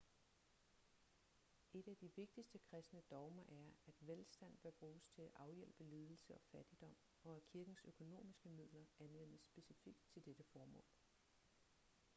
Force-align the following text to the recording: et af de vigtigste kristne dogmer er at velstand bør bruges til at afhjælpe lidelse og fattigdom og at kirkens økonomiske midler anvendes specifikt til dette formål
et 1.73 1.87
af 1.87 1.97
de 1.97 2.11
vigtigste 2.15 2.59
kristne 2.69 3.01
dogmer 3.11 3.43
er 3.47 3.71
at 3.87 3.93
velstand 4.07 4.57
bør 4.57 4.71
bruges 4.71 5.03
til 5.05 5.21
at 5.21 5.31
afhjælpe 5.35 5.83
lidelse 5.83 6.35
og 6.35 6.41
fattigdom 6.51 6.95
og 7.23 7.35
at 7.35 7.45
kirkens 7.45 7.81
økonomiske 7.85 8.49
midler 8.49 8.85
anvendes 8.99 9.41
specifikt 9.41 10.01
til 10.13 10.25
dette 10.25 10.43
formål 10.43 10.85